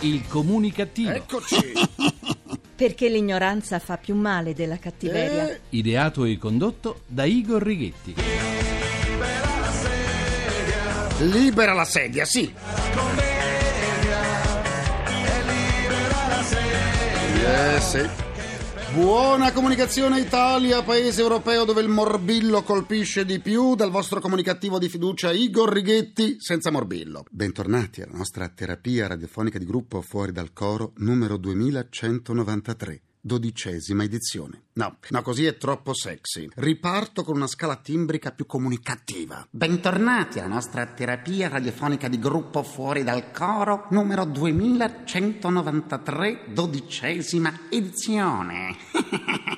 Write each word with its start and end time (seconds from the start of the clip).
Il 0.00 0.26
comunicativo. 0.28 1.10
Eccoci. 1.10 1.56
Perché 2.76 3.08
l'ignoranza 3.08 3.78
fa 3.80 3.96
più 3.96 4.14
male 4.14 4.54
della 4.54 4.78
cattiveria. 4.78 5.50
Eh, 5.50 5.60
Ideato 5.70 6.24
e 6.24 6.38
condotto 6.38 7.00
da 7.06 7.24
Igor 7.24 7.60
Righetti. 7.62 8.14
libera 11.20 11.72
la 11.72 11.84
sedia, 11.84 12.24
sì. 12.24 12.54
Eh, 17.44 17.80
sì. 17.80 18.27
Buona 18.94 19.52
comunicazione 19.52 20.18
Italia, 20.18 20.82
paese 20.82 21.20
europeo 21.20 21.64
dove 21.64 21.82
il 21.82 21.88
morbillo 21.88 22.62
colpisce 22.62 23.26
di 23.26 23.38
più, 23.38 23.74
dal 23.74 23.90
vostro 23.90 24.18
comunicativo 24.18 24.78
di 24.78 24.88
fiducia 24.88 25.30
Igor 25.30 25.70
Righetti, 25.70 26.36
senza 26.40 26.70
morbillo. 26.70 27.24
Bentornati 27.30 28.00
alla 28.00 28.16
nostra 28.16 28.48
terapia 28.48 29.06
radiofonica 29.06 29.58
di 29.58 29.66
gruppo 29.66 30.00
Fuori 30.00 30.32
dal 30.32 30.54
Coro 30.54 30.92
numero 30.96 31.36
2193 31.36 33.02
dodicesima 33.20 34.04
edizione. 34.04 34.62
No, 34.74 34.98
no, 35.08 35.22
così 35.22 35.44
è 35.44 35.56
troppo 35.56 35.92
sexy. 35.94 36.48
Riparto 36.54 37.24
con 37.24 37.34
una 37.36 37.46
scala 37.46 37.76
timbrica 37.76 38.32
più 38.32 38.44
comunicativa. 38.46 39.46
Bentornati 39.50 40.38
alla 40.38 40.48
nostra 40.48 40.86
terapia 40.86 41.48
radiofonica 41.48 42.08
di 42.08 42.18
gruppo 42.18 42.62
Fuori 42.62 43.02
dal 43.02 43.30
Coro, 43.32 43.86
numero 43.90 44.24
2193, 44.24 46.44
dodicesima 46.52 47.66
edizione. 47.70 48.76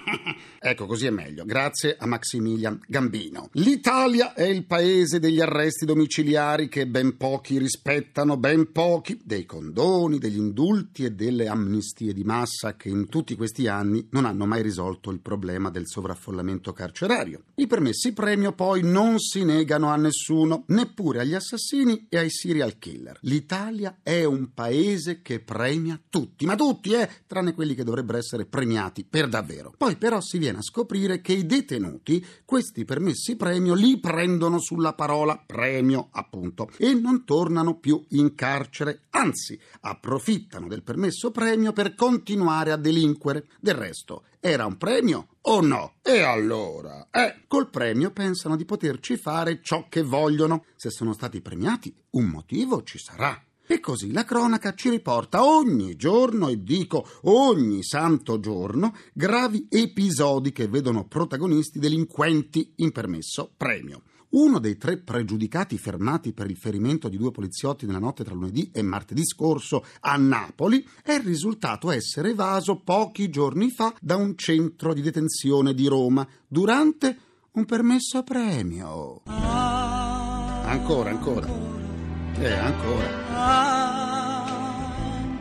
ecco, 0.62 0.86
così 0.86 1.06
è 1.06 1.10
meglio. 1.10 1.44
Grazie 1.44 1.96
a 1.98 2.06
Maximilian 2.06 2.78
Gambino. 2.86 3.48
L'Italia 3.52 4.34
è 4.34 4.44
il 4.44 4.66
paese 4.66 5.18
degli 5.18 5.40
arresti 5.40 5.86
domiciliari 5.86 6.68
che 6.68 6.86
ben 6.86 7.16
pochi 7.16 7.58
rispettano, 7.58 8.36
ben 8.36 8.70
pochi, 8.70 9.18
dei 9.24 9.46
condoni, 9.46 10.18
degli 10.18 10.36
indulti 10.36 11.04
e 11.04 11.12
delle 11.12 11.48
amnistie 11.48 12.12
di 12.12 12.24
massa 12.24 12.76
che 12.76 12.90
in 12.90 13.08
tutti 13.08 13.36
questi 13.36 13.68
anni 13.68 14.06
non 14.10 14.26
hanno 14.26 14.44
mai 14.44 14.60
risolto 14.60 15.10
il 15.10 15.20
problema 15.20 15.70
del 15.70 15.86
sovraffollamento 15.86 16.72
carcerario. 16.72 17.44
I 17.54 17.66
permessi 17.66 18.12
premio 18.12 18.52
poi 18.52 18.82
non 18.82 19.18
si 19.18 19.44
negano 19.44 19.88
a 19.88 19.96
nessuno, 19.96 20.64
neppure 20.68 21.20
agli 21.20 21.34
assassini 21.34 22.06
e 22.08 22.18
ai 22.18 22.30
serial 22.30 22.78
killer. 22.78 23.18
L'Italia 23.22 24.00
è 24.02 24.24
un 24.24 24.52
paese 24.52 25.22
che 25.22 25.40
premia 25.40 25.98
tutti, 26.10 26.44
ma 26.44 26.54
tutti, 26.54 26.92
eh, 26.92 27.08
tranne 27.26 27.54
quelli 27.54 27.74
che 27.74 27.84
dovrebbero 27.84 28.18
essere 28.18 28.44
premiati 28.44 29.04
per 29.04 29.28
davvero. 29.28 29.72
Poi 29.76 29.96
però 29.96 30.20
si 30.20 30.36
viene 30.36 30.49
a 30.58 30.62
scoprire 30.62 31.20
che 31.20 31.32
i 31.32 31.46
detenuti 31.46 32.24
questi 32.44 32.84
permessi 32.84 33.36
premio 33.36 33.74
li 33.74 33.98
prendono 33.98 34.58
sulla 34.58 34.94
parola 34.94 35.42
premio, 35.44 36.08
appunto, 36.12 36.70
e 36.76 36.94
non 36.94 37.24
tornano 37.24 37.78
più 37.78 38.04
in 38.10 38.34
carcere, 38.34 39.02
anzi, 39.10 39.58
approfittano 39.80 40.68
del 40.68 40.82
permesso 40.82 41.30
premio 41.30 41.72
per 41.72 41.94
continuare 41.94 42.72
a 42.72 42.76
delinquere. 42.76 43.46
Del 43.60 43.74
resto, 43.74 44.24
era 44.40 44.66
un 44.66 44.76
premio 44.76 45.28
o 45.42 45.60
no? 45.60 45.94
E 46.02 46.20
allora? 46.20 47.08
Eh, 47.10 47.44
col 47.46 47.70
premio 47.70 48.10
pensano 48.10 48.56
di 48.56 48.64
poterci 48.64 49.16
fare 49.16 49.60
ciò 49.62 49.86
che 49.88 50.02
vogliono. 50.02 50.64
Se 50.76 50.90
sono 50.90 51.12
stati 51.12 51.40
premiati, 51.40 51.94
un 52.10 52.26
motivo 52.26 52.82
ci 52.82 52.98
sarà. 52.98 53.42
E 53.70 53.78
così 53.78 54.10
la 54.10 54.24
cronaca 54.24 54.74
ci 54.74 54.90
riporta 54.90 55.44
ogni 55.44 55.94
giorno, 55.94 56.48
e 56.48 56.60
dico 56.60 57.06
ogni 57.22 57.84
santo 57.84 58.40
giorno, 58.40 58.96
gravi 59.12 59.68
episodi 59.70 60.50
che 60.50 60.66
vedono 60.66 61.06
protagonisti 61.06 61.78
delinquenti 61.78 62.72
in 62.78 62.90
permesso 62.90 63.52
premio. 63.56 64.02
Uno 64.30 64.58
dei 64.58 64.76
tre 64.76 64.96
pregiudicati 64.96 65.78
fermati 65.78 66.32
per 66.32 66.50
il 66.50 66.56
ferimento 66.56 67.08
di 67.08 67.16
due 67.16 67.30
poliziotti 67.30 67.86
nella 67.86 68.00
notte 68.00 68.24
tra 68.24 68.34
lunedì 68.34 68.72
e 68.72 68.82
martedì 68.82 69.24
scorso 69.24 69.84
a 70.00 70.16
Napoli 70.16 70.84
è 71.04 71.20
risultato 71.22 71.92
essere 71.92 72.30
evaso 72.30 72.80
pochi 72.82 73.30
giorni 73.30 73.70
fa 73.70 73.94
da 74.00 74.16
un 74.16 74.36
centro 74.36 74.92
di 74.92 75.00
detenzione 75.00 75.74
di 75.74 75.86
Roma 75.86 76.26
durante 76.48 77.16
un 77.52 77.64
permesso 77.66 78.24
premio. 78.24 79.22
Ancora, 80.64 81.10
ancora. 81.10 81.79
Eh, 82.42 82.58
ancora. 82.58 83.08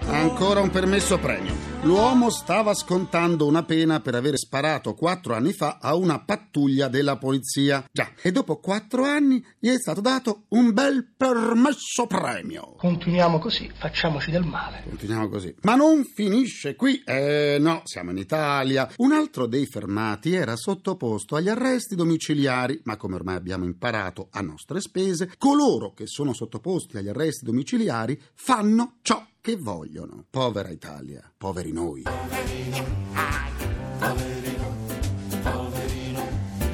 Ancora 0.06 0.60
un 0.60 0.70
permesso 0.70 1.18
premio. 1.18 1.69
L'uomo 1.84 2.30
stava 2.30 2.74
scontando 2.74 3.46
una 3.46 3.64
pena 3.64 4.02
per 4.02 4.14
aver 4.14 4.38
sparato 4.38 4.94
quattro 4.96 5.34
anni 5.34 5.54
fa 5.54 5.78
a 5.80 5.96
una 5.96 6.20
pattuglia 6.20 6.90
della 6.90 7.16
polizia. 7.18 7.86
Già, 7.90 8.12
e 8.22 8.34
dopo 8.34 8.58
quattro 8.60 9.06
anni 9.06 9.42
gli 9.58 9.70
è 9.70 9.80
stato 9.80 10.02
dato 10.02 10.44
un 10.50 10.74
bel 10.74 11.08
permesso 11.16 12.06
premio. 12.06 12.76
Continuiamo 12.78 13.40
così, 13.40 13.72
facciamoci 13.74 14.30
del 14.30 14.44
male. 14.44 14.84
Continuiamo 14.90 15.30
così. 15.30 15.56
Ma 15.62 15.76
non 15.76 16.04
finisce 16.04 16.76
qui. 16.76 17.02
Eh 17.06 17.56
no, 17.62 17.82
siamo 17.86 18.12
in 18.12 18.18
Italia. 18.18 18.92
Un 18.98 19.14
altro 19.14 19.46
dei 19.46 19.66
fermati 19.66 20.34
era 20.34 20.58
sottoposto 20.58 21.38
agli 21.38 21.48
arresti 21.48 21.96
domiciliari, 21.96 22.82
ma 22.84 22.98
come 22.98 23.16
ormai 23.16 23.38
abbiamo 23.38 23.64
imparato 23.64 24.28
a 24.32 24.42
nostre 24.42 24.82
spese, 24.82 25.32
coloro 25.38 25.94
che 25.94 26.08
sono 26.08 26.34
sottoposti 26.34 26.98
agli 26.98 27.08
arresti 27.08 27.46
domiciliari 27.46 28.22
fanno 28.34 28.98
ciò 29.02 29.26
che 29.42 29.56
vogliono. 29.58 30.26
Povera 30.30 30.70
Italia, 30.70 31.32
poveri 31.38 31.72
noi. 31.72 32.04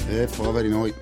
E 0.07 0.27
poveri 0.35 0.69
noi. 0.69 0.93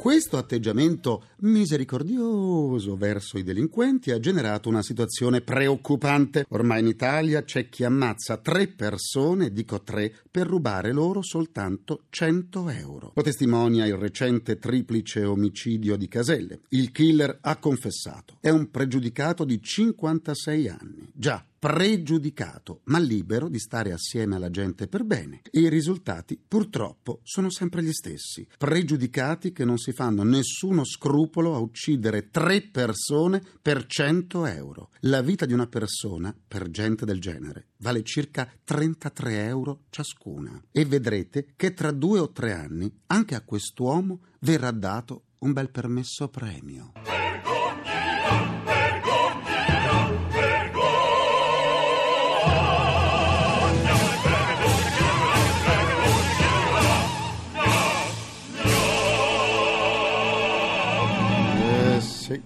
Questo 0.00 0.38
atteggiamento 0.38 1.24
misericordioso 1.40 2.96
verso 2.96 3.36
i 3.36 3.42
delinquenti 3.42 4.10
ha 4.12 4.18
generato 4.18 4.70
una 4.70 4.80
situazione 4.80 5.42
preoccupante. 5.42 6.46
Ormai 6.48 6.80
in 6.80 6.86
Italia 6.86 7.42
c'è 7.42 7.68
chi 7.68 7.84
ammazza 7.84 8.38
tre 8.38 8.68
persone, 8.68 9.52
dico 9.52 9.82
tre, 9.82 10.10
per 10.30 10.46
rubare 10.46 10.92
loro 10.92 11.20
soltanto 11.20 12.04
100 12.08 12.70
euro. 12.70 13.12
Lo 13.14 13.22
testimonia 13.22 13.84
il 13.84 13.96
recente 13.96 14.56
triplice 14.56 15.22
omicidio 15.26 15.96
di 15.96 16.08
Caselle. 16.08 16.60
Il 16.70 16.92
killer 16.92 17.36
ha 17.38 17.58
confessato. 17.58 18.38
È 18.40 18.48
un 18.48 18.70
pregiudicato 18.70 19.44
di 19.44 19.60
56 19.60 20.68
anni. 20.68 21.10
Già, 21.12 21.44
pregiudicato, 21.60 22.80
ma 22.84 22.98
libero 22.98 23.50
di 23.50 23.58
stare 23.58 23.92
assieme 23.92 24.34
alla 24.34 24.48
gente 24.48 24.88
per 24.88 25.04
bene. 25.04 25.42
E 25.50 25.60
i 25.60 25.68
risultati, 25.68 26.40
purtroppo, 26.48 27.20
sono 27.22 27.50
sempre 27.50 27.82
gli 27.82 27.92
stessi. 27.92 28.46
Pregiudicati 28.56 29.52
che 29.52 29.66
non 29.66 29.76
si 29.76 29.92
fanno 29.92 30.22
nessuno 30.22 30.84
scrupolo 30.84 31.54
a 31.54 31.58
uccidere 31.58 32.30
tre 32.30 32.62
persone 32.62 33.42
per 33.60 33.84
100 33.84 34.46
euro. 34.46 34.88
La 35.00 35.20
vita 35.20 35.44
di 35.44 35.52
una 35.52 35.66
persona, 35.66 36.34
per 36.48 36.70
gente 36.70 37.04
del 37.04 37.20
genere, 37.20 37.68
vale 37.76 38.02
circa 38.04 38.50
33 38.64 39.44
euro 39.44 39.82
ciascuna. 39.90 40.64
E 40.72 40.86
vedrete 40.86 41.52
che 41.56 41.74
tra 41.74 41.90
due 41.90 42.20
o 42.20 42.30
tre 42.30 42.54
anni 42.54 42.90
anche 43.08 43.34
a 43.34 43.42
quest'uomo 43.42 44.22
verrà 44.40 44.70
dato 44.70 45.24
un 45.40 45.52
bel 45.52 45.70
permesso 45.70 46.28
premio. 46.28 46.92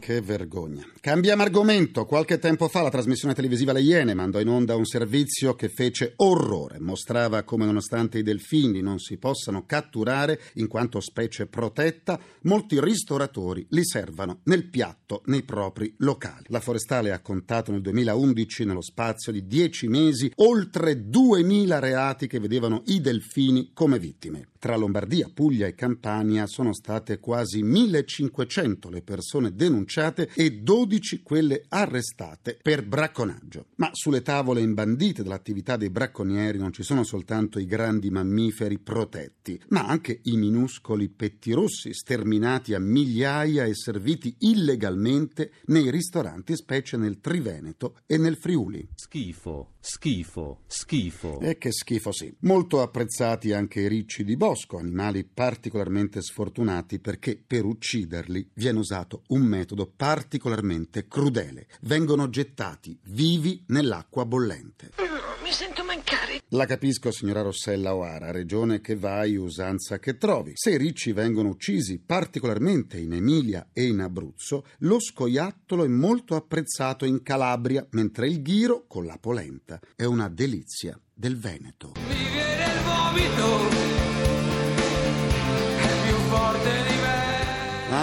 Che 0.04 0.20
vergogna. 0.20 0.86
Cambiamo 1.00 1.44
argomento. 1.44 2.04
Qualche 2.04 2.38
tempo 2.38 2.68
fa 2.68 2.82
la 2.82 2.90
trasmissione 2.90 3.32
televisiva 3.32 3.72
Le 3.72 3.80
Iene 3.80 4.12
mandò 4.12 4.38
in 4.38 4.48
onda 4.48 4.76
un 4.76 4.84
servizio 4.84 5.54
che 5.54 5.70
fece 5.70 6.12
orrore. 6.16 6.78
Mostrava 6.78 7.42
come 7.42 7.64
nonostante 7.64 8.18
i 8.18 8.22
delfini 8.22 8.82
non 8.82 8.98
si 8.98 9.16
possano 9.16 9.64
catturare 9.64 10.38
in 10.56 10.66
quanto 10.66 11.00
specie 11.00 11.46
protetta, 11.46 12.20
molti 12.42 12.78
ristoratori 12.82 13.66
li 13.70 13.82
servano 13.82 14.40
nel 14.44 14.68
piatto 14.68 15.22
nei 15.24 15.42
propri 15.42 15.94
locali. 16.00 16.44
La 16.48 16.60
forestale 16.60 17.10
ha 17.10 17.22
contato 17.22 17.72
nel 17.72 17.80
2011 17.80 18.66
nello 18.66 18.82
spazio 18.82 19.32
di 19.32 19.46
10 19.46 19.88
mesi 19.88 20.30
oltre 20.34 21.08
2000 21.08 21.78
reati 21.78 22.26
che 22.26 22.40
vedevano 22.40 22.82
i 22.88 23.00
delfini 23.00 23.70
come 23.72 23.98
vittime. 23.98 24.48
Tra 24.64 24.76
Lombardia, 24.76 25.28
Puglia 25.28 25.66
e 25.66 25.74
Campania 25.74 26.46
sono 26.46 26.72
state 26.72 27.20
quasi 27.20 27.62
1500 27.62 28.88
le 28.88 29.02
persone 29.02 29.54
denunciate 29.54 30.30
e 30.34 30.52
12 30.62 31.20
quelle 31.22 31.66
arrestate 31.68 32.58
per 32.62 32.82
bracconaggio. 32.82 33.66
Ma 33.74 33.90
sulle 33.92 34.22
tavole 34.22 34.62
imbandite 34.62 35.22
dell'attività 35.22 35.76
dei 35.76 35.90
bracconieri 35.90 36.56
non 36.56 36.72
ci 36.72 36.82
sono 36.82 37.04
soltanto 37.04 37.58
i 37.58 37.66
grandi 37.66 38.08
mammiferi 38.08 38.78
protetti, 38.78 39.60
ma 39.68 39.86
anche 39.86 40.20
i 40.22 40.38
minuscoli 40.38 41.10
pettirossi 41.10 41.92
sterminati 41.92 42.72
a 42.72 42.78
migliaia 42.78 43.64
e 43.66 43.74
serviti 43.74 44.34
illegalmente 44.38 45.52
nei 45.66 45.90
ristoranti, 45.90 46.56
specie 46.56 46.96
nel 46.96 47.20
Triveneto 47.20 47.98
e 48.06 48.16
nel 48.16 48.36
Friuli. 48.36 48.88
Schifo. 48.94 49.73
Schifo, 49.84 50.60
schifo. 50.66 51.38
E 51.40 51.58
che 51.58 51.70
schifo 51.70 52.10
sì. 52.10 52.34
Molto 52.40 52.80
apprezzati 52.80 53.52
anche 53.52 53.80
i 53.80 53.88
ricci 53.88 54.24
di 54.24 54.36
bosco, 54.36 54.78
animali 54.78 55.24
particolarmente 55.24 56.22
sfortunati 56.22 56.98
perché 56.98 57.40
per 57.46 57.66
ucciderli 57.66 58.48
viene 58.54 58.78
usato 58.78 59.24
un 59.28 59.42
metodo 59.42 59.92
particolarmente 59.94 61.06
crudele. 61.06 61.66
Vengono 61.82 62.30
gettati 62.30 62.98
vivi 63.04 63.62
nell'acqua 63.68 64.24
bollente. 64.24 64.92
Mi 65.42 65.52
sento. 65.52 65.83
La 66.48 66.66
capisco, 66.66 67.10
signora 67.10 67.42
Rossella 67.42 67.94
Oara, 67.94 68.30
regione 68.30 68.80
che 68.80 68.96
vai, 68.96 69.36
usanza 69.36 69.98
che 69.98 70.16
trovi. 70.16 70.52
Se 70.54 70.70
i 70.70 70.78
ricci 70.78 71.12
vengono 71.12 71.48
uccisi, 71.48 71.98
particolarmente 71.98 72.98
in 72.98 73.12
Emilia 73.12 73.68
e 73.72 73.84
in 73.84 74.00
Abruzzo, 74.00 74.64
lo 74.78 75.00
scoiattolo 75.00 75.84
è 75.84 75.88
molto 75.88 76.36
apprezzato 76.36 77.04
in 77.04 77.22
Calabria, 77.22 77.86
mentre 77.90 78.28
il 78.28 78.42
ghiro, 78.42 78.84
con 78.86 79.04
la 79.04 79.18
polenta, 79.20 79.80
è 79.96 80.04
una 80.04 80.28
delizia 80.28 80.98
del 81.12 81.38
Veneto. 81.38 81.92
Mi 82.08 82.30
viene 82.32 82.64
il 82.64 82.80
vomito, 82.84 83.68
è 85.78 86.06
più 86.06 86.16
forte. 86.28 86.83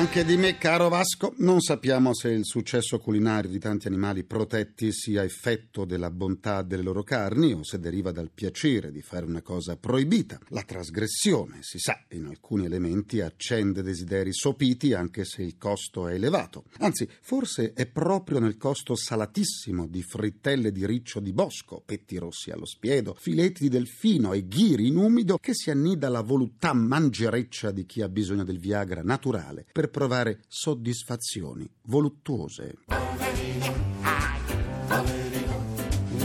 Anche 0.01 0.25
di 0.25 0.36
me, 0.36 0.57
caro 0.57 0.89
Vasco, 0.89 1.36
non 1.38 1.62
sappiamo 1.62 2.15
se 2.15 2.30
il 2.30 2.44
successo 2.44 2.98
culinario 2.98 3.51
di 3.51 3.59
tanti 3.59 3.86
animali 3.86 4.24
protetti 4.24 4.92
sia 4.92 5.24
effetto 5.24 5.86
della 5.86 6.09
bontà 6.09 6.63
delle 6.63 6.81
loro 6.81 7.03
carni 7.03 7.53
o 7.53 7.63
se 7.63 7.77
deriva 7.77 8.12
dal 8.12 8.31
piacere 8.33 8.92
di 8.92 9.03
fare 9.03 9.25
una 9.27 9.44
cosa 9.44 9.77
proibita. 9.77 10.39
La 10.48 10.63
trasgressione, 10.63 11.59
si 11.62 11.77
sa, 11.77 12.03
in 12.09 12.25
alcuni 12.25 12.65
elementi 12.65 13.21
accende 13.21 13.83
desideri 13.83 14.33
sopiti 14.33 14.95
anche 14.95 15.24
se 15.24 15.44
il 15.44 15.56
costo 15.59 16.07
è 16.07 16.15
elevato. 16.15 16.63
Anzi, 16.80 17.07
forse 17.21 17.74
è 17.74 17.86
proprio 17.86 18.39
nel 18.39 18.57
costo 18.57 18.95
salatissimo 18.95 19.86
di 19.86 20.01
frittelle 20.01 20.71
di 20.71 20.83
riccio 20.88 21.19
di 21.19 21.31
bosco, 21.31 21.80
petti 21.86 22.18
rossi 22.18 22.50
allo 22.50 22.65
spiedo, 22.65 23.15
filetti 23.19 23.62
di 23.62 23.69
delfino 23.69 24.33
e 24.33 24.47
ghiri 24.47 24.88
in 24.88 24.97
umido 24.97 25.38
che 25.38 25.54
si 25.54 25.69
annida 25.69 26.09
la 26.09 26.21
voluttà 26.21 26.74
mangereccia 26.74 27.69
di 27.69 27.86
chi 27.86 28.01
ha 28.01 28.09
bisogno 28.09 28.44
del 28.44 28.57
Viagra 28.57 29.04
naturale 29.04 29.68
per 29.71 29.89
provare 29.91 30.39
soddisfazioni 30.47 31.69
voluttuose. 31.83 32.79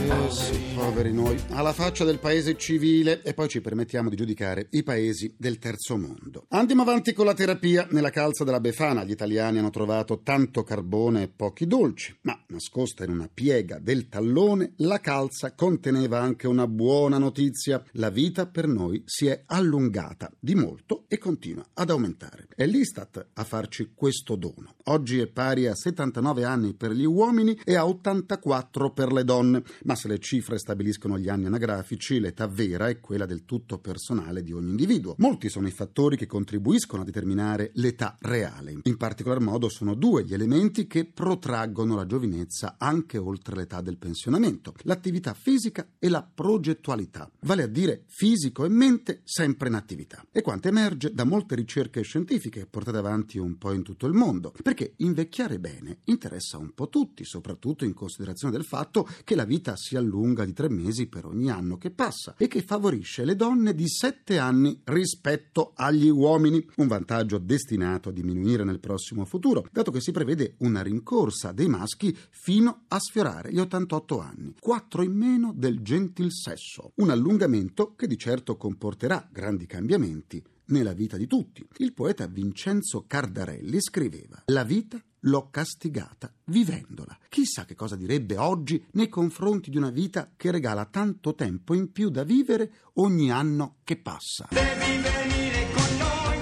Sì, 0.07 0.57
poveri 0.73 1.11
noi, 1.11 1.37
alla 1.49 1.73
faccia 1.73 2.05
del 2.05 2.19
paese 2.19 2.55
civile 2.55 3.21
e 3.23 3.33
poi 3.33 3.49
ci 3.49 3.59
permettiamo 3.59 4.09
di 4.09 4.15
giudicare 4.15 4.67
i 4.71 4.81
paesi 4.81 5.35
del 5.37 5.59
terzo 5.59 5.97
mondo. 5.97 6.45
Andiamo 6.49 6.83
avanti 6.83 7.11
con 7.11 7.25
la 7.25 7.33
terapia. 7.33 7.85
Nella 7.91 8.09
calza 8.09 8.45
della 8.45 8.61
Befana 8.61 9.03
gli 9.03 9.11
italiani 9.11 9.59
hanno 9.59 9.69
trovato 9.69 10.21
tanto 10.23 10.63
carbone 10.63 11.23
e 11.23 11.27
pochi 11.27 11.67
dolci, 11.67 12.17
ma 12.21 12.41
nascosta 12.47 13.03
in 13.03 13.09
una 13.09 13.29
piega 13.33 13.79
del 13.79 14.07
tallone, 14.07 14.73
la 14.77 15.01
calza 15.01 15.53
conteneva 15.53 16.21
anche 16.21 16.47
una 16.47 16.67
buona 16.67 17.17
notizia. 17.17 17.83
La 17.93 18.09
vita 18.09 18.47
per 18.47 18.67
noi 18.67 19.03
si 19.05 19.27
è 19.27 19.43
allungata 19.47 20.31
di 20.39 20.55
molto 20.55 21.03
e 21.09 21.17
continua 21.17 21.65
ad 21.73 21.89
aumentare. 21.89 22.47
È 22.55 22.65
l'Istat 22.65 23.27
a 23.33 23.43
farci 23.43 23.91
questo 23.93 24.37
dono. 24.37 24.75
Oggi 24.85 25.19
è 25.19 25.27
pari 25.27 25.67
a 25.67 25.75
79 25.75 26.45
anni 26.45 26.73
per 26.73 26.91
gli 26.91 27.05
uomini 27.05 27.59
e 27.65 27.75
a 27.75 27.85
84 27.85 28.91
per 28.93 29.11
le 29.11 29.25
donne, 29.25 29.63
ma 29.83 29.95
se 29.97 30.07
le 30.07 30.19
cifre 30.19 30.59
stabiliscono 30.59 31.17
gli 31.17 31.27
anni 31.27 31.47
anagrafici, 31.47 32.19
l'età 32.19 32.47
vera 32.47 32.87
è 32.87 32.99
quella 32.99 33.25
del 33.25 33.43
tutto 33.43 33.79
personale 33.79 34.43
di 34.43 34.53
ogni 34.53 34.69
individuo. 34.69 35.15
Molti 35.17 35.49
sono 35.49 35.67
i 35.67 35.71
fattori 35.71 36.15
che 36.15 36.27
contribuiscono 36.27 37.01
a 37.01 37.05
determinare 37.05 37.71
l'età 37.73 38.17
reale. 38.21 38.77
In 38.83 38.95
particolar 38.97 39.39
modo 39.39 39.67
sono 39.67 39.95
due 39.95 40.23
gli 40.23 40.33
elementi 40.33 40.85
che 40.85 41.05
protraggono 41.05 41.95
la 41.95 42.05
giovinezza 42.05 42.75
anche 42.77 43.17
oltre 43.17 43.55
l'età 43.55 43.81
del 43.81 43.97
pensionamento: 43.97 44.75
l'attività 44.83 45.33
fisica 45.33 45.93
e 45.97 46.09
la 46.09 46.21
progettualità, 46.23 47.29
vale 47.41 47.63
a 47.63 47.67
dire 47.67 48.03
fisico 48.05 48.63
e 48.63 48.69
mente 48.69 49.21
sempre 49.23 49.67
in 49.67 49.73
attività. 49.73 50.23
E 50.31 50.41
quanto 50.41 50.67
emerge 50.67 51.11
da 51.11 51.23
molte 51.23 51.55
ricerche 51.55 52.03
scientifiche 52.03 52.67
portate 52.67 52.97
avanti 52.97 53.39
un 53.39 53.57
po' 53.57 53.73
in 53.73 53.81
tutto 53.81 54.05
il 54.05 54.13
mondo, 54.13 54.53
perché 54.61 54.93
invecchiare 54.97 55.59
bene 55.59 56.01
interessa 56.03 56.57
un 56.59 56.73
po' 56.75 56.89
tutti, 56.89 57.25
soprattutto 57.25 57.83
in 57.83 57.93
considerazione 57.93 58.53
del 58.53 58.63
fatto 58.63 59.07
che 59.23 59.35
la 59.35 59.45
vita 59.45 59.75
si 59.75 59.86
allunga 59.95 60.45
di 60.45 60.53
tre 60.53 60.69
mesi 60.69 61.07
per 61.07 61.25
ogni 61.25 61.49
anno 61.49 61.77
che 61.77 61.91
passa 61.91 62.35
e 62.37 62.47
che 62.47 62.61
favorisce 62.61 63.23
le 63.25 63.35
donne 63.35 63.73
di 63.73 63.87
sette 63.87 64.37
anni 64.37 64.81
rispetto 64.83 65.71
agli 65.75 66.09
uomini, 66.09 66.65
un 66.77 66.87
vantaggio 66.87 67.37
destinato 67.37 68.09
a 68.09 68.11
diminuire 68.11 68.63
nel 68.63 68.79
prossimo 68.79 69.25
futuro, 69.25 69.65
dato 69.71 69.91
che 69.91 70.01
si 70.01 70.11
prevede 70.11 70.55
una 70.59 70.81
rincorsa 70.81 71.51
dei 71.51 71.67
maschi 71.67 72.15
fino 72.29 72.83
a 72.87 72.99
sfiorare 72.99 73.51
gli 73.51 73.59
88 73.59 74.19
anni, 74.19 74.55
quattro 74.59 75.03
in 75.03 75.13
meno 75.13 75.53
del 75.55 75.81
gentil 75.81 76.31
sesso, 76.31 76.91
un 76.95 77.09
allungamento 77.09 77.93
che 77.95 78.07
di 78.07 78.17
certo 78.17 78.57
comporterà 78.57 79.27
grandi 79.31 79.65
cambiamenti 79.65 80.43
nella 80.67 80.93
vita 80.93 81.17
di 81.17 81.27
tutti. 81.27 81.65
Il 81.77 81.93
poeta 81.93 82.27
Vincenzo 82.27 83.05
Cardarelli 83.07 83.81
scriveva: 83.81 84.43
La 84.45 84.63
vita 84.63 85.01
l'ho 85.21 85.49
castigata 85.49 86.31
vivendola. 86.45 87.17
Chissà 87.29 87.65
che 87.65 87.75
cosa 87.75 87.95
direbbe 87.95 88.37
oggi 88.37 88.83
nei 88.91 89.09
confronti 89.09 89.69
di 89.69 89.77
una 89.77 89.89
vita 89.89 90.31
che 90.35 90.51
regala 90.51 90.85
tanto 90.85 91.35
tempo 91.35 91.73
in 91.73 91.91
più 91.91 92.09
da 92.09 92.23
vivere 92.23 92.71
ogni 92.95 93.31
anno 93.31 93.77
che 93.83 93.97
passa. 93.97 94.47
Devi 94.49 95.01
venire 95.01 95.67
con 95.73 95.97
noi, 95.97 96.37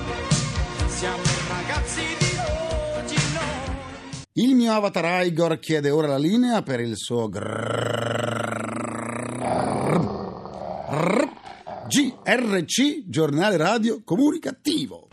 siamo 0.90 1.24
ragazzi 1.48 2.02
di 2.02 2.38
oggi 2.98 3.16
noi. 3.34 4.14
Il 4.34 4.56
mio 4.56 4.74
avatar 4.74 5.26
Igor 5.26 5.60
chiede 5.60 5.90
ora 5.90 6.08
la 6.08 6.18
linea 6.18 6.62
per 6.62 6.80
il 6.80 6.98
suo 6.98 7.30
grrrr- 7.30 8.05
GRC, 12.26 13.04
giornale 13.06 13.56
radio 13.56 14.02
comunicativo. 14.04 15.10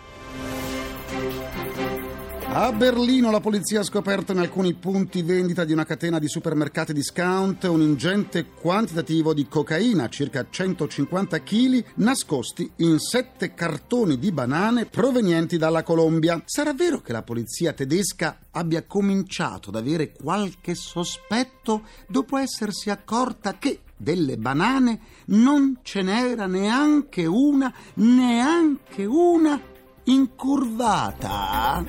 A 2.55 2.73
Berlino 2.73 3.31
la 3.31 3.41
polizia 3.41 3.81
ha 3.81 3.83
scoperto 3.83 4.33
in 4.33 4.39
alcuni 4.39 4.73
punti 4.73 5.23
vendita 5.23 5.65
di 5.65 5.73
una 5.73 5.85
catena 5.85 6.19
di 6.19 6.29
supermercati 6.29 6.95
discount 6.95 7.65
un 7.65 7.83
ingente 7.83 8.47
quantitativo 8.47 9.35
di 9.35 9.47
cocaina, 9.47 10.09
circa 10.09 10.47
150 10.49 11.43
kg, 11.43 11.85
nascosti 11.97 12.71
in 12.77 12.99
sette 12.99 13.53
cartoni 13.53 14.19
di 14.19 14.33
banane 14.33 14.87
provenienti 14.87 15.59
dalla 15.59 15.83
Colombia. 15.83 16.43
Sarà 16.47 16.73
vero 16.73 17.03
che 17.03 17.13
la 17.13 17.23
polizia 17.23 17.75
tedesca 17.75 18.39
abbia 18.51 18.85
cominciato 18.85 19.69
ad 19.69 19.77
avere 19.77 20.13
qualche 20.13 20.75
sospetto 20.75 21.83
dopo 22.09 22.39
essersi 22.39 22.89
accorta 22.89 23.59
che 23.59 23.81
delle 24.03 24.37
banane 24.37 24.99
non 25.27 25.79
ce 25.83 26.03
n'era 26.03 26.47
neanche 26.47 27.25
una, 27.25 27.73
neanche 27.95 29.05
una 29.05 29.61
incurvata? 30.05 31.85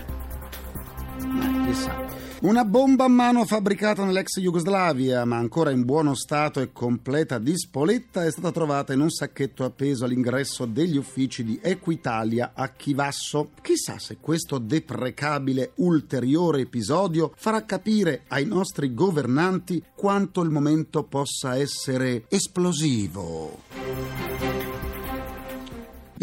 Ma 1.25 1.65
chissà. 1.65 2.22
Una 2.43 2.65
bomba 2.65 3.05
a 3.05 3.07
mano 3.07 3.45
fabbricata 3.45 4.03
nell'ex 4.03 4.41
Jugoslavia, 4.41 5.23
ma 5.23 5.37
ancora 5.37 5.71
in 5.71 5.85
buono 5.85 6.13
stato 6.13 6.59
e 6.59 6.73
completa 6.73 7.39
di 7.39 7.57
spoletta, 7.57 8.25
è 8.25 8.31
stata 8.31 8.51
trovata 8.51 8.91
in 8.91 8.99
un 8.99 9.09
sacchetto 9.09 9.63
appeso 9.63 10.03
all'ingresso 10.03 10.65
degli 10.65 10.97
uffici 10.97 11.45
di 11.45 11.57
Equitalia 11.63 12.51
a 12.53 12.67
Chivasso. 12.67 13.51
Chissà 13.61 13.97
se 13.97 14.17
questo 14.19 14.57
deprecabile 14.57 15.71
ulteriore 15.75 16.59
episodio 16.59 17.31
farà 17.33 17.63
capire 17.63 18.23
ai 18.27 18.45
nostri 18.45 18.93
governanti 18.93 19.81
quanto 19.95 20.41
il 20.41 20.49
momento 20.49 21.03
possa 21.03 21.55
essere 21.55 22.25
esplosivo. 22.27 23.82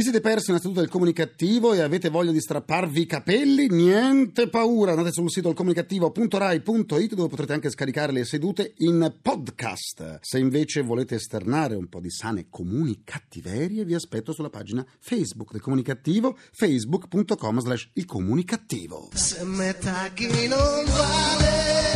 Vi 0.01 0.07
siete 0.07 0.23
persi 0.23 0.49
una 0.49 0.59
seduta 0.59 0.81
del 0.81 0.89
comunicativo 0.89 1.75
e 1.75 1.83
avete 1.83 2.09
voglia 2.09 2.33
di 2.33 2.41
strapparvi 2.41 3.03
i 3.03 3.05
capelli? 3.05 3.69
Niente 3.69 4.49
paura, 4.49 4.93
andate 4.93 5.13
sul 5.13 5.31
sito 5.31 5.51
ilcomunicativo.rai.it 5.51 7.15
dove 7.15 7.29
potrete 7.29 7.53
anche 7.53 7.69
scaricare 7.69 8.11
le 8.11 8.25
sedute 8.25 8.73
in 8.79 9.19
podcast. 9.21 10.21
Se 10.23 10.39
invece 10.39 10.81
volete 10.81 11.17
esternare 11.17 11.75
un 11.75 11.91
po' 11.91 12.01
di 12.01 12.09
sane 12.11 12.47
comuni 12.49 13.03
cattiverie, 13.05 13.85
vi 13.85 13.93
aspetto 13.93 14.33
sulla 14.33 14.49
pagina 14.49 14.87
Facebook 15.01 15.53
del 15.53 15.61
comunicativo, 15.61 16.35
facebook.com 16.51 17.61
slash 17.61 17.91
il 17.93 18.07
comunicativo. 18.07 19.11
Se 19.13 19.45
metà 19.45 20.09
chi 20.15 20.49
non 20.49 20.83
vale, 20.87 21.90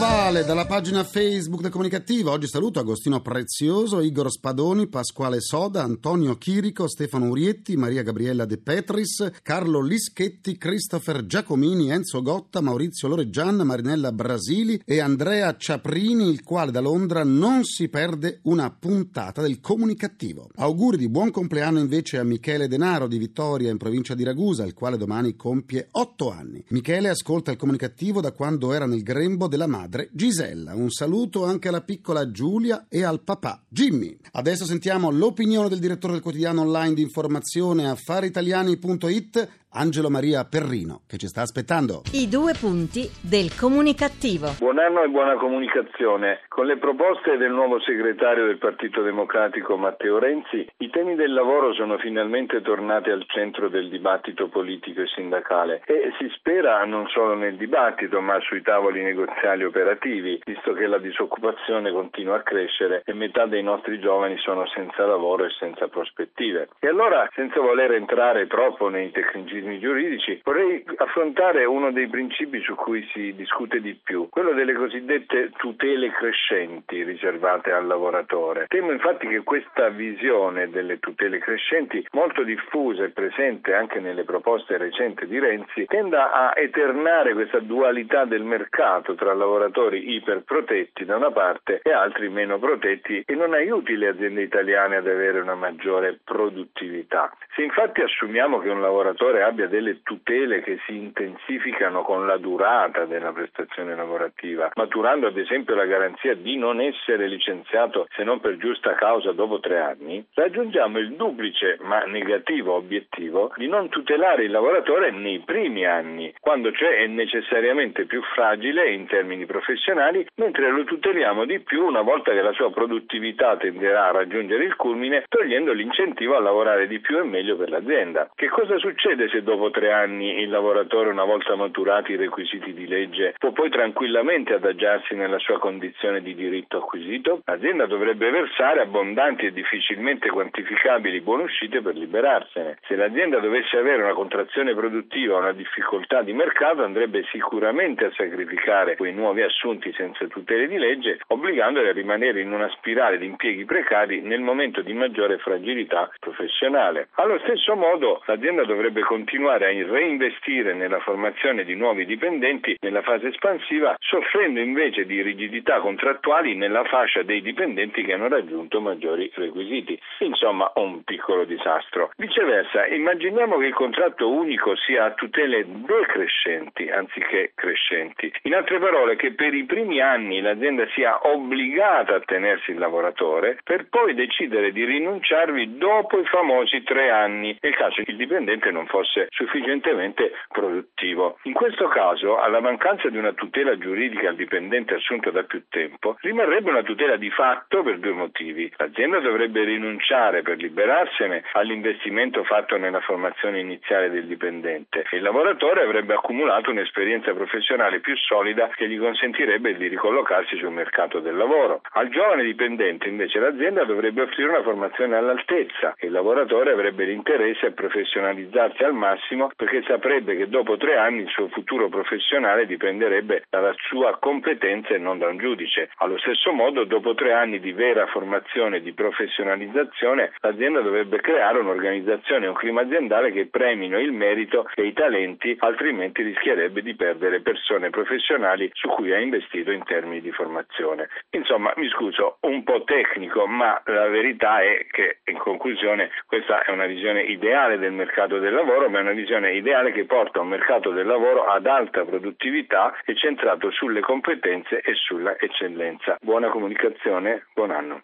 vale 0.00 0.44
dalla 0.44 0.64
pagina 0.64 1.04
Facebook 1.04 1.60
del 1.60 1.70
Comunicativo. 1.70 2.30
Oggi 2.30 2.46
saluto 2.46 2.80
Agostino 2.80 3.20
Prezioso, 3.20 4.00
Igor 4.00 4.30
Spadoni, 4.30 4.86
Pasquale 4.86 5.42
Soda, 5.42 5.82
Antonio 5.82 6.38
Chirico, 6.38 6.88
Stefano 6.88 7.28
Urietti, 7.28 7.76
Maria 7.76 8.02
Gabriella 8.02 8.46
De 8.46 8.56
Petris, 8.56 9.30
Carlo 9.42 9.82
Lischetti, 9.82 10.56
Christopher 10.56 11.26
Giacomini, 11.26 11.90
Enzo 11.90 12.22
Gotta, 12.22 12.62
Maurizio 12.62 13.08
Loreggian, 13.08 13.56
Marinella 13.56 14.10
Brasili 14.10 14.80
e 14.86 15.00
Andrea 15.00 15.54
Ciaprini, 15.54 16.30
il 16.30 16.44
quale 16.44 16.70
da 16.70 16.80
Londra 16.80 17.22
non 17.22 17.64
si 17.64 17.90
perde 17.90 18.38
una 18.44 18.70
puntata 18.70 19.42
del 19.42 19.60
Comunicativo. 19.60 20.48
Auguri 20.54 20.96
di 20.96 21.10
buon 21.10 21.30
compleanno 21.30 21.78
invece 21.78 22.16
a 22.16 22.24
Michele 22.24 22.68
Denaro 22.68 23.06
di 23.06 23.18
Vittoria 23.18 23.70
in 23.70 23.76
provincia 23.76 24.14
di 24.14 24.24
Ragusa, 24.24 24.64
il 24.64 24.72
quale 24.72 24.96
domani 24.96 25.36
compie 25.36 25.88
otto 25.90 26.30
anni. 26.30 26.64
Michele 26.68 27.10
ascolta 27.10 27.50
il 27.50 27.58
Comunicativo 27.58 28.22
da 28.22 28.32
quando 28.32 28.72
era 28.72 28.86
nel 28.86 29.02
grembo 29.02 29.46
della 29.46 29.66
madre 29.66 29.88
madre 29.90 30.08
Gisella. 30.12 30.74
Un 30.74 30.90
saluto 30.90 31.44
anche 31.44 31.68
alla 31.68 31.82
piccola 31.82 32.30
Giulia 32.30 32.86
e 32.88 33.02
al 33.02 33.22
papà 33.22 33.64
Jimmy. 33.68 34.16
Adesso 34.32 34.64
sentiamo 34.64 35.10
l'opinione 35.10 35.68
del 35.68 35.80
direttore 35.80 36.12
del 36.12 36.22
quotidiano 36.22 36.60
online 36.60 36.94
di 36.94 37.02
informazione 37.02 37.90
affariitaliani.it 37.90 39.48
Angelo 39.72 40.10
Maria 40.10 40.42
Perrino, 40.42 41.02
che 41.06 41.16
ci 41.16 41.28
sta 41.28 41.42
aspettando. 41.42 42.02
I 42.10 42.26
due 42.26 42.54
punti 42.58 43.06
del 43.22 43.54
comunicativo. 43.54 44.58
Buon 44.58 44.80
anno 44.80 45.04
e 45.04 45.08
buona 45.08 45.36
comunicazione. 45.36 46.40
Con 46.48 46.66
le 46.66 46.76
proposte 46.76 47.36
del 47.36 47.52
nuovo 47.52 47.78
segretario 47.78 48.46
del 48.46 48.58
Partito 48.58 49.00
Democratico 49.02 49.76
Matteo 49.76 50.18
Renzi, 50.18 50.66
i 50.78 50.90
temi 50.90 51.14
del 51.14 51.32
lavoro 51.32 51.72
sono 51.72 51.98
finalmente 51.98 52.62
tornati 52.62 53.10
al 53.10 53.24
centro 53.28 53.68
del 53.68 53.88
dibattito 53.88 54.48
politico 54.48 55.02
e 55.02 55.06
sindacale 55.06 55.82
e 55.86 56.10
si 56.18 56.28
spera 56.34 56.84
non 56.84 57.06
solo 57.06 57.34
nel 57.34 57.56
dibattito 57.56 58.20
ma 58.20 58.40
sui 58.40 58.62
tavoli 58.62 59.04
negoziali 59.04 59.62
operativi, 59.62 60.42
visto 60.44 60.72
che 60.72 60.88
la 60.88 60.98
disoccupazione 60.98 61.92
continua 61.92 62.38
a 62.38 62.42
crescere 62.42 63.02
e 63.04 63.12
metà 63.12 63.46
dei 63.46 63.62
nostri 63.62 64.00
giovani 64.00 64.36
sono 64.38 64.66
senza 64.74 65.06
lavoro 65.06 65.44
e 65.44 65.50
senza 65.60 65.86
prospettive. 65.86 66.70
E 66.80 66.88
allora, 66.88 67.28
senza 67.34 67.60
voler 67.60 67.92
entrare 67.92 68.48
troppo 68.48 68.88
nei 68.88 69.12
tecnicismi 69.12 69.58
giuridici, 69.78 70.40
vorrei 70.44 70.84
affrontare 70.96 71.64
uno 71.64 71.90
dei 71.92 72.08
principi 72.08 72.60
su 72.60 72.74
cui 72.74 73.06
si 73.12 73.34
discute 73.34 73.80
di 73.80 73.94
più, 73.94 74.28
quello 74.28 74.52
delle 74.52 74.74
cosiddette 74.74 75.50
tutele 75.56 76.10
crescenti 76.10 77.02
riservate 77.02 77.72
al 77.72 77.86
lavoratore. 77.86 78.66
Temo 78.68 78.92
infatti 78.92 79.26
che 79.26 79.42
questa 79.42 79.88
visione 79.88 80.68
delle 80.70 80.98
tutele 80.98 81.38
crescenti, 81.38 82.06
molto 82.12 82.42
diffusa 82.42 83.04
e 83.04 83.10
presente 83.10 83.74
anche 83.74 84.00
nelle 84.00 84.24
proposte 84.24 84.76
recenti 84.76 85.26
di 85.26 85.38
Renzi, 85.38 85.86
tenda 85.86 86.32
a 86.32 86.52
eternare 86.56 87.34
questa 87.34 87.58
dualità 87.58 88.24
del 88.24 88.42
mercato 88.42 89.14
tra 89.14 89.34
lavoratori 89.34 90.14
iperprotetti 90.14 91.04
da 91.04 91.16
una 91.16 91.30
parte 91.30 91.80
e 91.82 91.92
altri 91.92 92.28
meno 92.28 92.58
protetti 92.58 93.22
e 93.26 93.34
non 93.34 93.54
aiuti 93.54 93.96
le 93.96 94.08
aziende 94.08 94.42
italiane 94.42 94.96
ad 94.96 95.06
avere 95.06 95.40
una 95.40 95.54
maggiore 95.54 96.18
produttività. 96.24 97.32
Se 97.54 97.62
infatti 97.62 98.00
assumiamo 98.00 98.58
che 98.60 98.68
un 98.68 98.80
lavoratore 98.80 99.42
abbia 99.50 99.66
delle 99.66 100.02
tutele 100.02 100.62
che 100.62 100.78
si 100.86 100.96
intensificano 100.96 102.02
con 102.02 102.26
la 102.26 102.36
durata 102.36 103.04
della 103.04 103.32
prestazione 103.32 103.94
lavorativa, 103.94 104.70
maturando 104.74 105.26
ad 105.26 105.36
esempio 105.36 105.74
la 105.74 105.86
garanzia 105.86 106.34
di 106.34 106.56
non 106.56 106.80
essere 106.80 107.26
licenziato 107.26 108.06
se 108.14 108.22
non 108.22 108.40
per 108.40 108.56
giusta 108.56 108.94
causa 108.94 109.32
dopo 109.32 109.58
tre 109.60 109.80
anni, 109.80 110.24
raggiungiamo 110.34 110.98
il 110.98 111.14
duplice 111.14 111.78
ma 111.82 112.04
negativo 112.04 112.74
obiettivo 112.74 113.52
di 113.56 113.68
non 113.68 113.88
tutelare 113.88 114.44
il 114.44 114.50
lavoratore 114.50 115.10
nei 115.10 115.40
primi 115.40 115.84
anni, 115.84 116.32
quando 116.40 116.70
cioè 116.72 117.02
è 117.02 117.06
necessariamente 117.06 118.04
più 118.06 118.22
fragile 118.34 118.90
in 118.90 119.06
termini 119.06 119.46
professionali, 119.46 120.26
mentre 120.36 120.70
lo 120.70 120.84
tuteliamo 120.84 121.44
di 121.44 121.58
più 121.60 121.84
una 121.84 122.02
volta 122.02 122.32
che 122.32 122.40
la 122.40 122.52
sua 122.52 122.70
produttività 122.70 123.56
tenderà 123.56 124.06
a 124.06 124.12
raggiungere 124.12 124.64
il 124.64 124.76
culmine, 124.76 125.24
togliendo 125.28 125.72
l'incentivo 125.72 126.36
a 126.36 126.40
lavorare 126.40 126.86
di 126.86 127.00
più 127.00 127.18
e 127.18 127.24
meglio 127.24 127.56
per 127.56 127.70
l'azienda. 127.70 128.30
Che 128.34 128.48
cosa 128.48 128.78
succede 128.78 129.28
se 129.28 129.39
dopo 129.42 129.70
tre 129.70 129.92
anni 129.92 130.40
il 130.40 130.50
lavoratore, 130.50 131.10
una 131.10 131.24
volta 131.24 131.54
maturati 131.56 132.12
i 132.12 132.16
requisiti 132.16 132.72
di 132.72 132.86
legge, 132.86 133.34
può 133.38 133.52
poi 133.52 133.70
tranquillamente 133.70 134.54
adagiarsi 134.54 135.14
nella 135.14 135.38
sua 135.38 135.58
condizione 135.58 136.20
di 136.20 136.34
diritto 136.34 136.78
acquisito? 136.78 137.42
L'azienda 137.44 137.86
dovrebbe 137.86 138.30
versare 138.30 138.80
abbondanti 138.80 139.46
e 139.46 139.52
difficilmente 139.52 140.28
quantificabili 140.28 141.20
buonuscite 141.20 141.80
per 141.80 141.94
liberarsene. 141.96 142.78
Se 142.86 142.96
l'azienda 142.96 143.38
dovesse 143.38 143.76
avere 143.76 144.02
una 144.02 144.14
contrazione 144.14 144.74
produttiva 144.74 145.36
o 145.36 145.38
una 145.38 145.52
difficoltà 145.52 146.22
di 146.22 146.32
mercato, 146.32 146.82
andrebbe 146.82 147.24
sicuramente 147.30 148.06
a 148.06 148.12
sacrificare 148.16 148.96
quei 148.96 149.12
nuovi 149.12 149.42
assunti 149.42 149.92
senza 149.92 150.26
tutele 150.26 150.68
di 150.68 150.78
legge, 150.78 151.20
obbligandoli 151.28 151.88
a 151.88 151.92
rimanere 151.92 152.40
in 152.40 152.52
una 152.52 152.68
spirale 152.70 153.18
di 153.18 153.26
impieghi 153.26 153.64
precari 153.64 154.20
nel 154.20 154.40
momento 154.40 154.82
di 154.82 154.92
maggiore 154.92 155.38
fragilità 155.38 156.10
professionale. 156.18 157.08
Allo 157.14 157.38
stesso 157.40 157.74
modo, 157.74 158.22
l'azienda 158.26 158.64
dovrebbe 158.64 159.00
continuare 159.00 159.28
a 159.36 159.58
reinvestire 159.58 160.74
nella 160.74 160.98
formazione 160.98 161.64
di 161.64 161.74
nuovi 161.76 162.04
dipendenti 162.04 162.76
nella 162.80 163.02
fase 163.02 163.28
espansiva, 163.28 163.94
soffrendo 163.98 164.58
invece 164.58 165.06
di 165.06 165.22
rigidità 165.22 165.78
contrattuali 165.78 166.56
nella 166.56 166.84
fascia 166.84 167.22
dei 167.22 167.40
dipendenti 167.40 168.02
che 168.02 168.12
hanno 168.12 168.28
raggiunto 168.28 168.80
maggiori 168.80 169.30
requisiti. 169.34 169.98
Insomma, 170.18 170.70
un 170.76 171.04
piccolo 171.04 171.44
disastro. 171.44 172.10
Viceversa, 172.16 172.86
immaginiamo 172.86 173.58
che 173.58 173.66
il 173.66 173.74
contratto 173.74 174.28
unico 174.30 174.74
sia 174.76 175.04
a 175.04 175.12
tutele 175.12 175.64
decrescenti 175.66 176.88
anziché 176.90 177.52
crescenti. 177.54 178.32
In 178.42 178.54
altre 178.54 178.78
parole, 178.78 179.16
che 179.16 179.32
per 179.32 179.54
i 179.54 179.64
primi 179.64 180.00
anni 180.00 180.40
l'azienda 180.40 180.86
sia 180.94 181.18
obbligata 181.22 182.16
a 182.16 182.20
tenersi 182.20 182.72
il 182.72 182.78
lavoratore 182.78 183.58
per 183.62 183.86
poi 183.88 184.14
decidere 184.14 184.72
di 184.72 184.84
rinunciarvi 184.84 185.78
dopo 185.78 186.18
i 186.18 186.24
famosi 186.24 186.82
tre 186.82 187.10
anni, 187.10 187.56
nel 187.60 187.74
caso 187.76 188.02
il 188.04 188.16
dipendente 188.16 188.70
non 188.70 188.86
fosse 188.86 189.19
sufficientemente 189.30 190.32
produttivo. 190.48 191.38
In 191.44 191.52
questo 191.52 191.88
caso, 191.88 192.38
alla 192.38 192.60
mancanza 192.60 193.08
di 193.08 193.18
una 193.18 193.32
tutela 193.32 193.76
giuridica 193.78 194.28
al 194.28 194.36
dipendente 194.36 194.94
assunto 194.94 195.30
da 195.30 195.42
più 195.42 195.64
tempo, 195.68 196.16
rimarrebbe 196.20 196.70
una 196.70 196.82
tutela 196.82 197.16
di 197.16 197.30
fatto 197.30 197.82
per 197.82 197.98
due 197.98 198.12
motivi. 198.12 198.72
L'azienda 198.76 199.20
dovrebbe 199.20 199.64
rinunciare 199.64 200.42
per 200.42 200.56
liberarsene 200.56 201.44
all'investimento 201.52 202.44
fatto 202.44 202.76
nella 202.76 203.00
formazione 203.00 203.60
iniziale 203.60 204.10
del 204.10 204.26
dipendente 204.26 205.04
e 205.10 205.16
il 205.16 205.22
lavoratore 205.22 205.82
avrebbe 205.82 206.14
accumulato 206.14 206.70
un'esperienza 206.70 207.32
professionale 207.32 208.00
più 208.00 208.16
solida 208.16 208.68
che 208.74 208.88
gli 208.88 208.98
consentirebbe 208.98 209.76
di 209.76 209.88
ricollocarsi 209.88 210.56
sul 210.56 210.70
mercato 210.70 211.20
del 211.20 211.36
lavoro. 211.36 211.80
Al 211.92 212.08
giovane 212.08 212.44
dipendente 212.44 213.08
invece 213.08 213.38
l'azienda 213.38 213.84
dovrebbe 213.84 214.22
offrire 214.22 214.48
una 214.48 214.62
formazione 214.62 215.16
all'altezza 215.16 215.94
e 215.98 216.06
il 216.06 216.12
lavoratore 216.12 216.72
avrebbe 216.72 217.04
l'interesse 217.04 217.66
a 217.66 217.70
professionalizzarsi 217.72 218.82
al 218.82 218.94
massimo 218.94 219.09
perché 219.56 219.82
saprebbe 219.86 220.36
che 220.36 220.48
dopo 220.48 220.76
tre 220.76 220.96
anni 220.96 221.22
il 221.22 221.28
suo 221.28 221.48
futuro 221.48 221.88
professionale 221.88 222.66
dipenderebbe 222.66 223.44
dalla 223.48 223.74
sua 223.88 224.18
competenza 224.18 224.94
e 224.94 224.98
non 224.98 225.18
da 225.18 225.28
un 225.28 225.38
giudice. 225.38 225.90
Allo 225.98 226.18
stesso 226.18 226.52
modo, 226.52 226.84
dopo 226.84 227.14
tre 227.14 227.32
anni 227.32 227.60
di 227.60 227.72
vera 227.72 228.06
formazione 228.06 228.76
e 228.76 228.82
di 228.82 228.92
professionalizzazione, 228.92 230.32
l'azienda 230.40 230.80
dovrebbe 230.80 231.20
creare 231.20 231.58
un'organizzazione 231.58 232.46
e 232.46 232.48
un 232.48 232.54
clima 232.54 232.82
aziendale 232.82 233.32
che 233.32 233.46
premino 233.46 233.98
il 233.98 234.12
merito 234.12 234.68
e 234.74 234.86
i 234.86 234.92
talenti, 234.92 235.56
altrimenti 235.60 236.22
rischierebbe 236.22 236.82
di 236.82 236.94
perdere 236.94 237.40
persone 237.40 237.90
professionali 237.90 238.70
su 238.74 238.88
cui 238.88 239.12
ha 239.12 239.18
investito 239.18 239.70
in 239.70 239.84
termini 239.84 240.20
di 240.20 240.30
formazione. 240.30 241.08
Insomma, 241.30 241.72
mi 241.76 241.88
scuso, 241.88 242.38
un 242.42 242.62
po' 242.64 242.84
tecnico, 242.84 243.46
ma 243.46 243.80
la 243.86 244.08
verità 244.08 244.62
è 244.62 244.86
che 244.90 245.18
in 245.26 245.38
conclusione 245.38 246.10
questa 246.26 246.62
è 246.62 246.70
una 246.70 246.86
visione 246.86 247.22
ideale 247.22 247.78
del 247.78 247.92
mercato 247.92 248.38
del 248.38 248.54
lavoro, 248.54 248.88
ma 248.88 248.99
è 249.00 249.02
una 249.02 249.12
visione 249.12 249.54
ideale 249.54 249.92
che 249.92 250.04
porta 250.04 250.40
un 250.40 250.48
mercato 250.48 250.90
del 250.90 251.06
lavoro 251.06 251.46
ad 251.46 251.66
alta 251.66 252.04
produttività 252.04 252.94
e 253.04 253.16
centrato 253.16 253.70
sulle 253.70 254.00
competenze 254.00 254.80
e 254.80 254.94
sulla 254.94 255.38
eccellenza. 255.38 256.18
Buona 256.20 256.50
comunicazione, 256.50 257.46
buon 257.54 257.70
anno. 257.70 258.02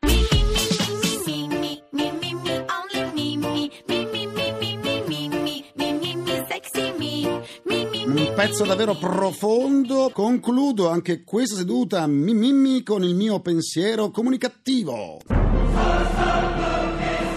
Un 8.06 8.32
pezzo 8.34 8.64
davvero 8.64 8.94
profondo. 8.94 10.10
Concludo 10.12 10.88
anche 10.88 11.24
questa 11.24 11.56
seduta 11.56 12.06
mimimi 12.06 12.82
con 12.82 13.02
il 13.02 13.14
mio 13.14 13.40
pensiero 13.40 14.10
comunicativo. 14.10 15.18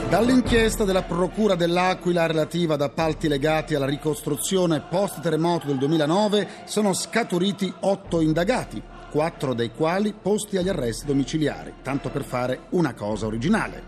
Dall'inchiesta 0.09 0.85
della 0.85 1.03
Procura 1.03 1.53
dell'Aquila 1.53 2.25
relativa 2.25 2.73
ad 2.73 2.81
appalti 2.81 3.27
legati 3.27 3.75
alla 3.75 3.85
ricostruzione 3.85 4.81
post-terremoto 4.81 5.67
del 5.67 5.77
2009 5.77 6.47
sono 6.65 6.93
scaturiti 6.93 7.71
otto 7.81 8.19
indagati, 8.19 8.81
quattro 9.11 9.53
dei 9.53 9.69
quali 9.71 10.15
posti 10.19 10.57
agli 10.57 10.67
arresti 10.67 11.05
domiciliari, 11.05 11.75
tanto 11.83 12.09
per 12.09 12.23
fare 12.23 12.61
una 12.69 12.95
cosa 12.95 13.27
originale. 13.27 13.83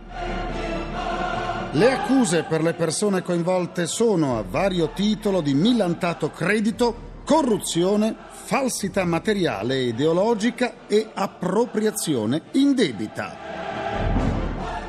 Le 1.71 1.91
accuse 1.91 2.43
per 2.43 2.61
le 2.61 2.75
persone 2.75 3.23
coinvolte 3.23 3.87
sono 3.87 4.37
a 4.37 4.43
vario 4.47 4.91
titolo 4.93 5.41
di 5.41 5.55
millantato 5.55 6.29
credito, 6.29 7.23
corruzione, 7.25 8.15
falsità 8.29 9.05
materiale 9.05 9.73
e 9.73 9.87
ideologica 9.87 10.85
e 10.85 11.09
appropriazione 11.15 12.43
indebita. 12.51 13.40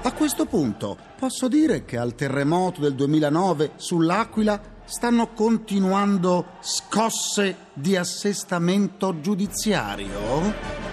A 0.05 0.13
questo 0.15 0.47
punto 0.47 0.99
posso 1.17 1.47
dire 1.47 1.85
che 1.85 1.97
al 1.97 2.17
terremoto 2.17 2.81
del 2.81 2.95
2009 2.95 3.75
sull'Aquila 3.77 4.61
stanno 4.85 5.33
continuando 5.33 6.57
scosse 6.61 7.69
di 7.73 7.97
assestamento 7.97 9.21
giudiziario? 9.21 10.91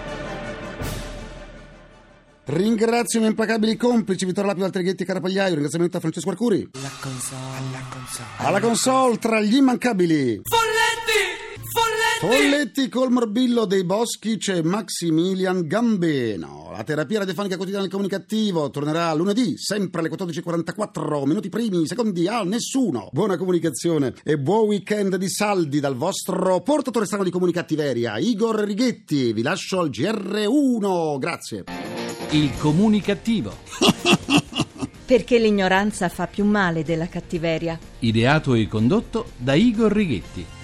Ringrazio 2.44 3.18
i 3.18 3.22
miei 3.22 3.30
implacabili 3.30 3.76
complici 3.76 4.24
Vittorio 4.24 4.50
Lapio, 4.50 4.64
Altrighetti 4.64 5.02
e 5.02 5.06
Carapagliaio. 5.06 5.54
Ringraziamento 5.54 5.96
a 5.96 6.00
Francesco 6.00 6.30
Arcuri. 6.30 6.68
La 6.80 6.90
console, 7.00 7.38
alla 7.56 7.86
console. 7.88 8.28
Alla 8.36 8.60
console 8.60 9.18
tra 9.18 9.40
gli 9.40 9.56
immancabili. 9.56 10.40
Folletti! 12.20 12.90
Col 12.90 13.10
morbillo 13.10 13.64
dei 13.64 13.82
boschi 13.82 14.36
c'è 14.36 14.60
Maximilian 14.60 15.66
Gambeno. 15.66 16.68
La 16.70 16.84
terapia 16.84 17.20
radiofonica 17.20 17.54
quotidiana 17.54 17.86
del 17.86 17.90
comunicativo 17.90 18.68
tornerà 18.68 19.14
lunedì, 19.14 19.56
sempre 19.56 20.00
alle 20.00 20.10
14.44, 20.10 21.24
minuti 21.24 21.48
primi, 21.48 21.86
secondi 21.86 22.28
a 22.28 22.42
nessuno. 22.42 23.08
Buona 23.10 23.38
comunicazione 23.38 24.12
e 24.22 24.38
buon 24.38 24.66
weekend 24.66 25.16
di 25.16 25.30
saldi 25.30 25.80
dal 25.80 25.96
vostro 25.96 26.60
portatore 26.60 27.06
strano 27.06 27.24
di 27.24 27.30
comunicattiveria, 27.30 28.18
Igor 28.18 28.64
Righetti. 28.64 29.32
Vi 29.32 29.40
lascio 29.40 29.80
al 29.80 29.88
GR1. 29.88 31.18
Grazie. 31.18 31.64
Il 32.32 32.50
comunicativo. 32.58 33.56
Perché 35.06 35.38
l'ignoranza 35.38 36.10
fa 36.10 36.26
più 36.26 36.44
male 36.44 36.84
della 36.84 37.08
cattiveria. 37.08 37.78
Ideato 38.00 38.52
e 38.52 38.68
condotto 38.68 39.30
da 39.38 39.54
Igor 39.54 39.90
Righetti. 39.90 40.58